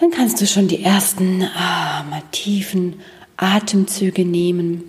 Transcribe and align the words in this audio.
Dann 0.00 0.10
kannst 0.12 0.40
du 0.40 0.46
schon 0.46 0.68
die 0.68 0.84
ersten 0.84 1.42
ah, 1.42 2.04
mal 2.08 2.22
tiefen 2.30 3.00
Atemzüge 3.36 4.24
nehmen. 4.24 4.84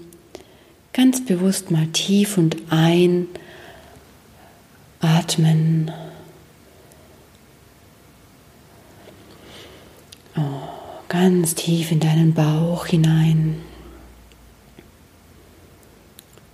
Ganz 0.94 1.26
bewusst 1.26 1.72
mal 1.72 1.88
tief 1.88 2.38
und 2.38 2.58
ein 2.70 3.28
atmen. 5.00 5.92
Oh, 10.36 10.42
ganz 11.08 11.56
tief 11.56 11.92
in 11.92 12.00
deinen 12.00 12.34
Bauch 12.34 12.86
hinein. 12.86 13.56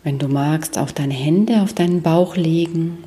Wenn 0.03 0.17
du 0.17 0.27
magst, 0.27 0.77
auch 0.77 0.91
deine 0.91 1.13
Hände 1.13 1.61
auf 1.61 1.73
deinen 1.73 2.01
Bauch 2.01 2.37
legen, 2.37 3.03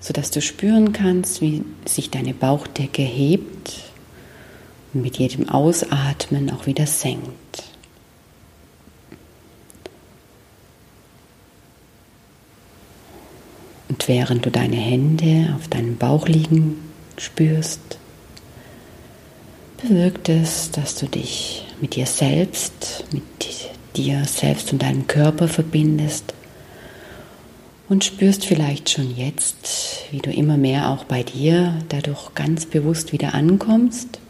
sodass 0.00 0.30
du 0.30 0.40
spüren 0.40 0.92
kannst, 0.92 1.40
wie 1.40 1.62
sich 1.84 2.10
deine 2.10 2.34
Bauchdecke 2.34 3.02
hebt 3.02 3.89
und 4.92 5.02
mit 5.02 5.18
jedem 5.18 5.48
Ausatmen 5.48 6.50
auch 6.50 6.66
wieder 6.66 6.86
senkt. 6.86 7.64
Und 13.88 14.06
während 14.08 14.46
du 14.46 14.50
deine 14.50 14.76
Hände 14.76 15.54
auf 15.56 15.68
deinem 15.68 15.96
Bauch 15.96 16.28
liegen 16.28 16.76
spürst, 17.18 17.98
bewirkt 19.82 20.28
es, 20.28 20.70
dass 20.70 20.94
du 20.96 21.06
dich 21.06 21.66
mit 21.80 21.96
dir 21.96 22.06
selbst, 22.06 23.04
mit 23.12 23.22
dir 23.96 24.24
selbst 24.24 24.72
und 24.72 24.82
deinem 24.82 25.06
Körper 25.06 25.48
verbindest 25.48 26.34
und 27.88 28.04
spürst 28.04 28.46
vielleicht 28.46 28.90
schon 28.90 29.14
jetzt, 29.16 30.04
wie 30.12 30.18
du 30.18 30.30
immer 30.30 30.56
mehr 30.56 30.90
auch 30.90 31.04
bei 31.04 31.24
dir 31.24 31.74
dadurch 31.88 32.34
ganz 32.34 32.66
bewusst 32.66 33.12
wieder 33.12 33.34
ankommst 33.34 34.20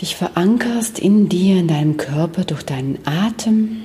dich 0.00 0.16
verankerst 0.16 0.98
in 0.98 1.28
dir, 1.28 1.58
in 1.58 1.68
deinem 1.68 1.96
Körper 1.96 2.44
durch 2.44 2.64
deinen 2.64 2.98
Atem 3.06 3.82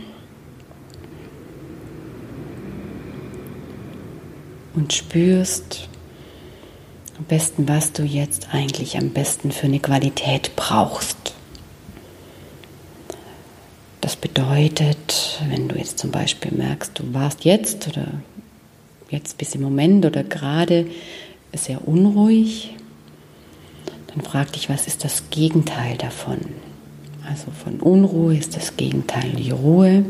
und 4.73 4.93
spürst 4.93 5.87
am 7.17 7.25
besten, 7.25 7.67
was 7.67 7.93
du 7.93 8.03
jetzt 8.03 8.49
eigentlich 8.51 8.97
am 8.97 9.09
besten 9.11 9.51
für 9.51 9.67
eine 9.67 9.79
Qualität 9.79 10.55
brauchst. 10.55 11.33
Das 14.01 14.15
bedeutet, 14.15 15.39
wenn 15.47 15.67
du 15.67 15.77
jetzt 15.77 15.99
zum 15.99 16.11
Beispiel 16.11 16.51
merkst, 16.51 16.97
du 16.97 17.13
warst 17.13 17.45
jetzt 17.45 17.87
oder 17.87 18.07
jetzt 19.09 19.37
bis 19.37 19.53
im 19.53 19.61
Moment 19.61 20.05
oder 20.05 20.23
gerade 20.23 20.87
sehr 21.53 21.87
unruhig, 21.87 22.75
dann 24.13 24.23
frag 24.23 24.51
dich, 24.51 24.69
was 24.69 24.87
ist 24.87 25.03
das 25.03 25.29
Gegenteil 25.29 25.97
davon? 25.97 26.39
Also 27.29 27.51
von 27.51 27.79
Unruhe 27.79 28.35
ist 28.35 28.55
das 28.55 28.75
Gegenteil 28.75 29.31
die 29.37 29.51
Ruhe. 29.51 30.05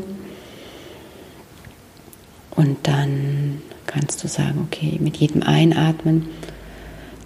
Und 2.50 2.78
dann 2.82 3.62
kannst 3.86 4.22
du 4.24 4.28
sagen, 4.28 4.66
okay, 4.66 4.98
mit 5.00 5.16
jedem 5.18 5.42
Einatmen 5.42 6.26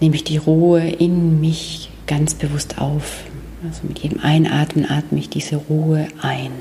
nehme 0.01 0.17
ich 0.17 0.25
die 0.25 0.37
Ruhe 0.37 0.87
in 0.87 1.41
mich 1.41 1.91
ganz 2.07 2.35
bewusst 2.35 2.79
auf. 2.79 3.25
Also 3.65 3.87
mit 3.87 4.01
jedem 4.01 4.21
Einatmen 4.21 4.89
atme 4.89 5.19
ich 5.19 5.31
diese 5.31 5.57
Ruhe 5.57 6.09
ein. 6.21 6.53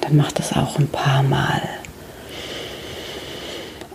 Dann 0.00 0.16
mach 0.16 0.32
das 0.32 0.52
auch 0.52 0.78
ein 0.78 0.88
paar 0.88 1.22
Mal 1.22 1.60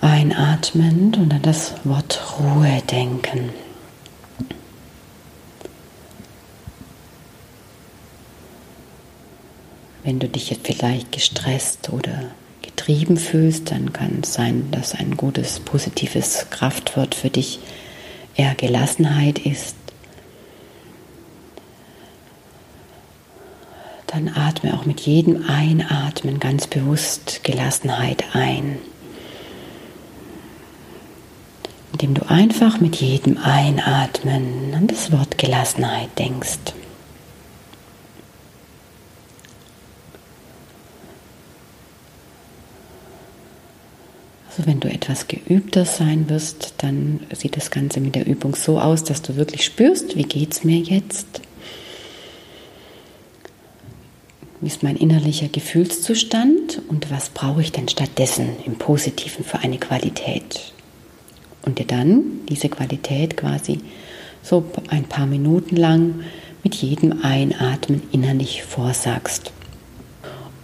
einatmend 0.07 1.17
und 1.17 1.33
an 1.33 1.41
das 1.41 1.73
Wort 1.83 2.39
Ruhe 2.39 2.81
denken. 2.89 3.49
Wenn 10.03 10.19
du 10.19 10.29
dich 10.29 10.49
jetzt 10.49 10.65
vielleicht 10.65 11.11
gestresst 11.11 11.89
oder 11.89 12.31
getrieben 12.61 13.17
fühlst, 13.17 13.71
dann 13.71 13.91
kann 13.91 14.19
es 14.23 14.33
sein, 14.33 14.71
dass 14.71 14.95
ein 14.95 15.17
gutes, 15.17 15.59
positives 15.59 16.47
Kraftwort 16.49 17.13
für 17.13 17.29
dich 17.29 17.59
eher 18.35 18.55
Gelassenheit 18.55 19.39
ist. 19.39 19.75
Dann 24.07 24.29
atme 24.29 24.73
auch 24.73 24.85
mit 24.85 25.01
jedem 25.01 25.49
Einatmen 25.49 26.39
ganz 26.39 26.65
bewusst 26.65 27.43
Gelassenheit 27.43 28.23
ein 28.33 28.79
indem 31.99 32.13
du 32.13 32.29
einfach 32.29 32.79
mit 32.79 32.97
jedem 32.97 33.39
Einatmen 33.39 34.71
an 34.75 34.85
das 34.85 35.11
Wort 35.11 35.39
Gelassenheit 35.39 36.09
denkst. 36.19 36.59
Also 44.47 44.67
wenn 44.67 44.79
du 44.79 44.87
etwas 44.89 45.27
geübter 45.27 45.85
sein 45.85 46.29
wirst, 46.29 46.75
dann 46.77 47.21
sieht 47.33 47.57
das 47.57 47.71
Ganze 47.71 47.99
mit 47.99 48.13
der 48.13 48.27
Übung 48.27 48.55
so 48.55 48.79
aus, 48.79 49.03
dass 49.03 49.23
du 49.23 49.35
wirklich 49.35 49.65
spürst, 49.65 50.15
wie 50.15 50.23
geht 50.23 50.53
es 50.53 50.63
mir 50.63 50.77
jetzt? 50.77 51.41
Wie 54.61 54.67
ist 54.67 54.83
mein 54.83 54.97
innerlicher 54.97 55.47
Gefühlszustand 55.47 56.79
und 56.89 57.09
was 57.09 57.29
brauche 57.29 57.61
ich 57.61 57.71
denn 57.71 57.89
stattdessen 57.89 58.49
im 58.65 58.75
Positiven 58.75 59.43
für 59.43 59.57
eine 59.59 59.79
Qualität? 59.79 60.73
Und 61.67 61.79
dir 61.79 61.85
dann 61.85 62.23
diese 62.47 62.69
Qualität 62.69 63.35
quasi 63.35 63.81
so 64.41 64.63
ein 64.87 65.03
paar 65.03 65.27
Minuten 65.27 65.75
lang 65.75 66.21
mit 66.63 66.75
jedem 66.75 67.21
Einatmen 67.23 68.01
innerlich 68.11 68.63
vorsagst. 68.63 69.51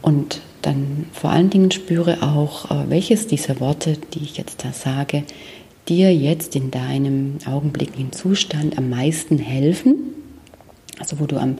Und 0.01 0.41
dann 0.61 1.07
vor 1.11 1.31
allen 1.31 1.49
Dingen 1.49 1.71
spüre 1.71 2.23
auch, 2.23 2.71
äh, 2.71 2.89
welches 2.89 3.27
dieser 3.27 3.59
Worte, 3.59 3.97
die 4.13 4.23
ich 4.23 4.37
jetzt 4.37 4.63
da 4.63 4.71
sage, 4.71 5.23
dir 5.89 6.15
jetzt 6.15 6.55
in 6.55 6.71
deinem 6.71 7.37
augenblicklichen 7.45 8.13
Zustand 8.13 8.77
am 8.77 8.89
meisten 8.89 9.37
helfen, 9.37 9.95
also 10.99 11.19
wo 11.19 11.25
du 11.25 11.37
am 11.37 11.57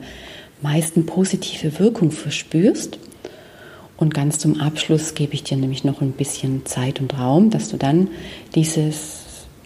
meisten 0.62 1.04
positive 1.04 1.78
Wirkung 1.78 2.10
verspürst. 2.10 2.98
Und 3.98 4.14
ganz 4.14 4.38
zum 4.38 4.58
Abschluss 4.58 5.14
gebe 5.14 5.34
ich 5.34 5.44
dir 5.44 5.58
nämlich 5.58 5.84
noch 5.84 6.00
ein 6.00 6.12
bisschen 6.12 6.64
Zeit 6.64 7.00
und 7.00 7.18
Raum, 7.18 7.50
dass 7.50 7.68
du 7.68 7.76
dann 7.76 8.08
dieses 8.54 9.23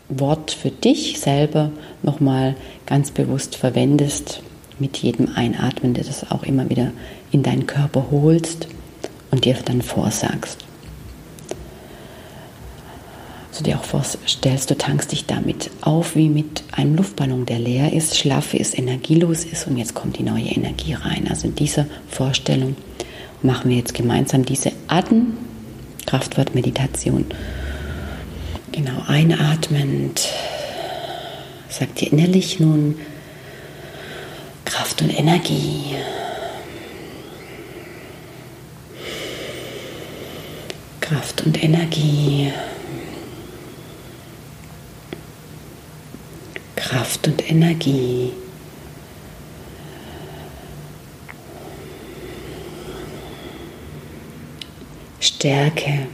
Wort 0.09 0.51
für 0.51 0.71
dich 0.71 1.21
selber 1.21 1.71
nochmal 2.03 2.57
ganz 2.87 3.11
bewusst 3.11 3.57
verwendest, 3.57 4.43
mit 4.79 4.97
jedem 4.99 5.35
Einatmen, 5.35 5.95
der 5.95 6.05
das 6.05 6.31
auch 6.31 6.45
immer 6.45 6.71
wieder 6.71 6.93
in 7.31 7.43
deinen 7.43 7.67
Körper 7.67 8.07
holst 8.11 8.69
und 9.31 9.45
dir 9.45 9.55
dann 9.65 9.83
vorsagst. 9.83 10.65
So 13.51 13.63
dir 13.65 13.79
auch 13.79 13.85
vorstellst, 13.85 14.71
du 14.71 14.79
tankst 14.79 15.11
dich 15.11 15.27
damit 15.27 15.73
auf 15.81 16.15
wie 16.15 16.29
mit 16.29 16.63
einem 16.71 16.95
Luftballon, 16.95 17.45
der 17.45 17.59
leer 17.59 17.93
ist, 17.93 18.17
schlaff 18.17 18.55
ist, 18.55 18.79
energielos 18.79 19.45
ist 19.45 19.67
und 19.67 19.79
jetzt 19.79 19.95
kommt 19.95 20.17
die 20.19 20.23
neue 20.23 20.45
Energie 20.45 20.95
rein. 20.95 21.27
Also 21.29 21.49
in 21.49 21.57
dieser 21.57 21.87
Vorstellung 22.09 22.77
machen 23.43 23.71
wir 23.71 23.79
jetzt 23.79 23.95
gemeinsam 23.95 24.45
diese 24.45 24.71
Atem-Kraftwort-Meditation. 24.87 27.25
Genau, 28.79 29.03
einatmend. 29.09 30.29
Sagt 31.69 32.01
ihr 32.01 32.13
innerlich 32.13 32.61
nun 32.61 33.01
Kraft 34.65 35.03
und 35.03 35.11
Energie. 35.11 35.97
Kraft 41.01 41.45
und 41.45 41.61
Energie. 41.61 42.53
Kraft 46.77 47.27
und 47.27 47.51
Energie. 47.51 48.33
Stärke. 55.19 56.07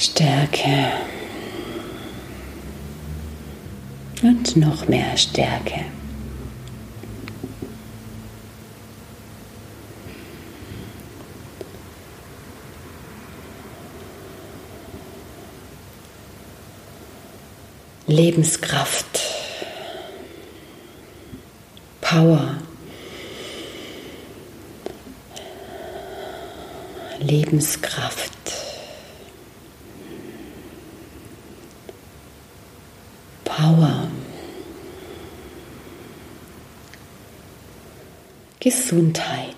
Stärke 0.00 0.92
und 4.22 4.56
noch 4.56 4.88
mehr 4.88 5.14
Stärke. 5.14 5.84
Lebenskraft, 18.06 19.20
Power, 22.00 22.56
Lebenskraft. 27.18 28.39
Power. 33.60 34.08
Gesundheit. 38.58 39.54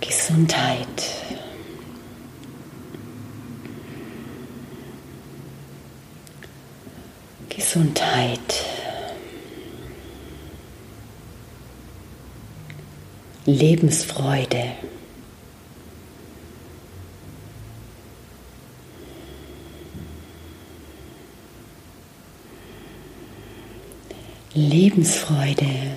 Gesundheit. 0.00 0.86
Gesundheit. 7.48 8.38
Lebensfreude. 13.44 14.63
Lebensfreude. 24.56 25.96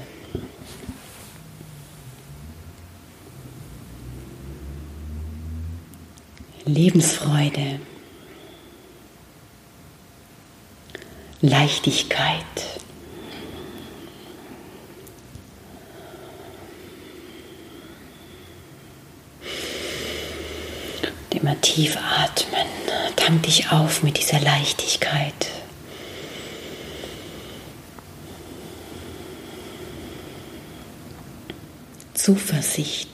Lebensfreude. 6.66 7.80
Leichtigkeit. 11.42 12.44
Immer 21.30 21.62
tief 21.62 21.96
atmen. 21.96 22.66
Tank 23.16 23.44
dich 23.44 23.72
auf 23.72 24.02
mit 24.02 24.18
dieser 24.18 24.40
Leichtigkeit. 24.40 25.57
Zuversicht. 32.28 33.08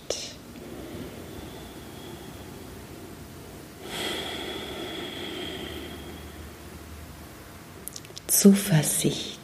Zuversicht. 8.25 9.37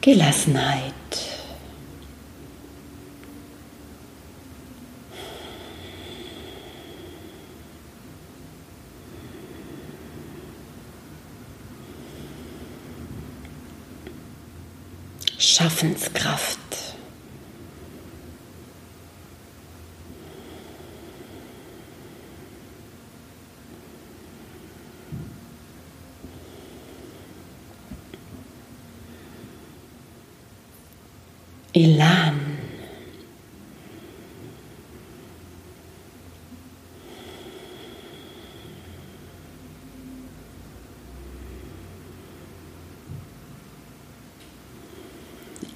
Gelassenheit. 0.00 1.27
Schaffenskraft. 15.48 16.58
Elan. 31.72 32.47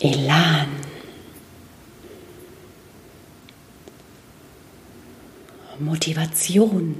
Elan. 0.02 0.68
Motivation. 5.78 6.96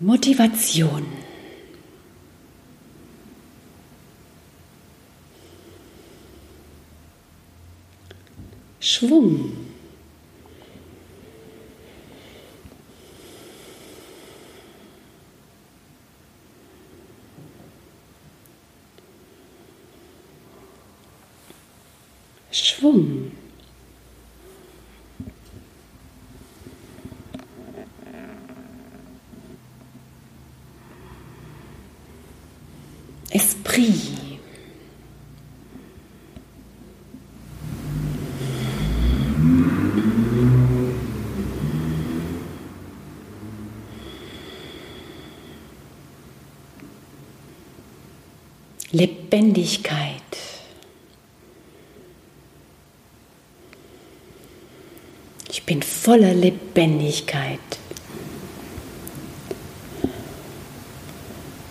Motivation. 0.00 1.27
Schwung. 8.98 9.52
Schwung. 22.50 23.37
Lebendigkeit. 49.30 50.22
Ich 55.50 55.64
bin 55.64 55.82
voller 55.82 56.32
Lebendigkeit. 56.32 57.58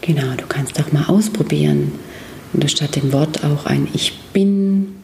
Genau, 0.02 0.36
du 0.36 0.46
kannst 0.46 0.80
auch 0.80 0.92
mal 0.92 1.06
ausprobieren, 1.06 1.94
wenn 2.54 2.62
du 2.62 2.70
statt 2.70 2.96
dem 2.96 3.12
Wort 3.12 3.44
auch 3.44 3.66
ein 3.66 3.88
Ich 3.96 4.20
bin 4.34 4.96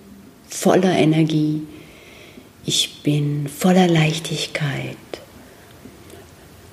voller 0.48 0.96
Energie, 0.96 1.64
ich 2.66 3.02
bin 3.02 3.48
voller 3.48 3.88
Leichtigkeit. 3.88 4.96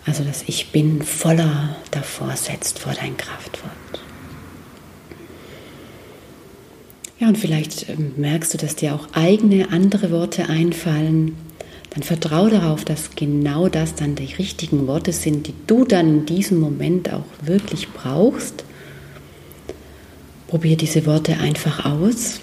Also 0.04 0.24
das 0.24 0.44
Ich 0.46 0.72
bin 0.72 1.00
voller 1.00 1.74
davor 1.90 2.36
setzt 2.36 2.80
vor 2.80 2.92
dein 2.92 3.16
Kraftwort. 3.16 4.09
Ja, 7.20 7.28
und 7.28 7.36
vielleicht 7.36 7.88
ähm, 7.90 8.14
merkst 8.16 8.54
du, 8.54 8.58
dass 8.58 8.76
dir 8.76 8.94
auch 8.94 9.08
eigene 9.12 9.70
andere 9.70 10.10
Worte 10.10 10.48
einfallen. 10.48 11.36
Dann 11.90 12.02
vertraue 12.02 12.48
darauf, 12.50 12.84
dass 12.84 13.10
genau 13.14 13.68
das 13.68 13.94
dann 13.94 14.14
die 14.14 14.32
richtigen 14.32 14.86
Worte 14.86 15.12
sind, 15.12 15.46
die 15.46 15.54
du 15.66 15.84
dann 15.84 16.08
in 16.08 16.26
diesem 16.26 16.58
Moment 16.58 17.12
auch 17.12 17.26
wirklich 17.42 17.90
brauchst. 17.90 18.64
Probier 20.48 20.78
diese 20.78 21.04
Worte 21.04 21.36
einfach 21.36 21.84
aus. 21.84 22.40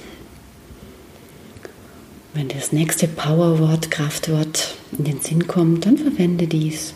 Wenn 2.35 2.49
das 2.49 2.71
nächste 2.71 3.07
Powerwort, 3.07 3.89
Kraftwort 3.89 4.75
in 4.95 5.05
den 5.05 5.21
Sinn 5.21 5.47
kommt, 5.47 5.87
dann 5.87 5.97
verwende 5.97 6.45
dies. 6.45 6.93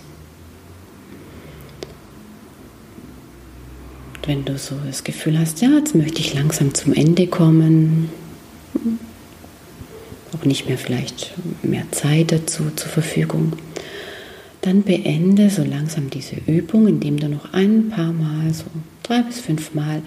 Wenn 4.31 4.45
du 4.45 4.57
so 4.57 4.75
das 4.85 5.03
Gefühl 5.03 5.37
hast, 5.37 5.59
ja, 5.59 5.69
jetzt 5.71 5.93
möchte 5.93 6.21
ich 6.21 6.33
langsam 6.33 6.73
zum 6.73 6.93
Ende 6.93 7.27
kommen, 7.27 8.09
auch 10.33 10.45
nicht 10.45 10.69
mehr 10.69 10.77
vielleicht 10.77 11.33
mehr 11.63 11.83
Zeit 11.91 12.31
dazu 12.31 12.71
zur 12.73 12.89
Verfügung, 12.89 13.51
dann 14.61 14.83
beende 14.83 15.49
so 15.49 15.65
langsam 15.65 16.09
diese 16.09 16.37
Übung, 16.47 16.87
indem 16.87 17.19
du 17.19 17.27
noch 17.27 17.51
ein 17.51 17.89
paar 17.89 18.13
Mal, 18.13 18.53
so 18.53 18.63
drei 19.03 19.21
bis 19.21 19.41
fünf 19.41 19.73
Mal, 19.73 20.01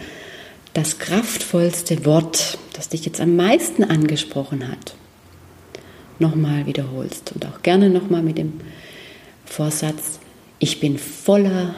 das 0.72 0.98
kraftvollste 0.98 2.06
Wort, 2.06 2.56
das 2.72 2.88
dich 2.88 3.04
jetzt 3.04 3.20
am 3.20 3.36
meisten 3.36 3.84
angesprochen 3.84 4.66
hat, 4.68 4.94
nochmal 6.18 6.64
wiederholst. 6.64 7.32
Und 7.32 7.44
auch 7.44 7.60
gerne 7.60 7.90
nochmal 7.90 8.22
mit 8.22 8.38
dem 8.38 8.54
Vorsatz, 9.44 10.18
ich 10.60 10.80
bin 10.80 10.96
voller 10.96 11.74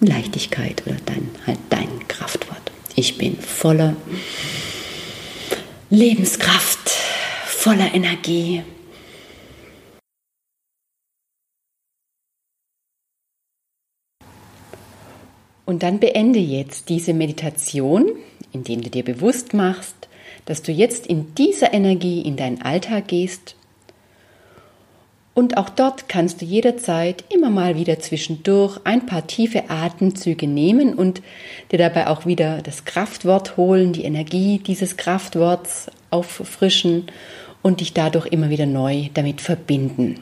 Leichtigkeit 0.00 0.82
oder 0.86 0.96
dein, 1.06 1.30
halt 1.46 1.58
dein 1.68 2.08
Kraftwort. 2.08 2.72
Ich 2.96 3.18
bin 3.18 3.36
voller 3.36 3.96
Lebenskraft, 5.90 6.90
voller 7.46 7.94
Energie. 7.94 8.62
Und 15.66 15.84
dann 15.84 16.00
beende 16.00 16.40
jetzt 16.40 16.88
diese 16.88 17.14
Meditation, 17.14 18.16
indem 18.52 18.82
du 18.82 18.90
dir 18.90 19.04
bewusst 19.04 19.54
machst, 19.54 20.08
dass 20.46 20.62
du 20.62 20.72
jetzt 20.72 21.06
in 21.06 21.34
dieser 21.36 21.72
Energie 21.72 22.22
in 22.22 22.36
deinen 22.36 22.62
Alltag 22.62 23.06
gehst. 23.06 23.54
Und 25.32 25.56
auch 25.56 25.68
dort 25.68 26.08
kannst 26.08 26.40
du 26.42 26.44
jederzeit 26.44 27.24
immer 27.32 27.50
mal 27.50 27.76
wieder 27.76 27.98
zwischendurch 28.00 28.78
ein 28.84 29.06
paar 29.06 29.26
tiefe 29.26 29.70
Atemzüge 29.70 30.46
nehmen 30.46 30.94
und 30.94 31.22
dir 31.70 31.78
dabei 31.78 32.08
auch 32.08 32.26
wieder 32.26 32.62
das 32.62 32.84
Kraftwort 32.84 33.56
holen, 33.56 33.92
die 33.92 34.04
Energie 34.04 34.58
dieses 34.58 34.96
Kraftworts 34.96 35.90
auffrischen 36.10 37.06
und 37.62 37.80
dich 37.80 37.94
dadurch 37.94 38.26
immer 38.26 38.50
wieder 38.50 38.66
neu 38.66 39.08
damit 39.14 39.40
verbinden. 39.40 40.20